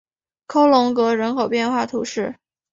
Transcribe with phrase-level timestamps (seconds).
[0.47, 2.35] 科隆格人口变化图示